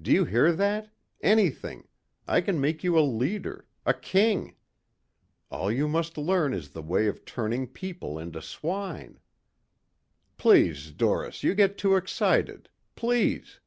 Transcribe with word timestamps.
Do 0.00 0.12
you 0.12 0.24
hear 0.24 0.52
that? 0.52 0.92
Anything.... 1.20 1.88
I 2.28 2.40
can 2.42 2.60
make 2.60 2.84
you 2.84 2.96
a 2.96 3.00
leader... 3.02 3.66
a 3.84 3.92
king. 3.92 4.54
All 5.50 5.68
you 5.68 5.88
must 5.88 6.16
learn 6.16 6.54
is 6.54 6.70
the 6.70 6.80
way 6.80 7.08
of 7.08 7.24
turning 7.24 7.66
people 7.66 8.16
into 8.16 8.40
swine...." 8.40 9.18
"Please 10.36 10.92
Doris, 10.92 11.42
you 11.42 11.56
get 11.56 11.76
too 11.76 11.96
excited. 11.96 12.68
Please...." 12.94 13.58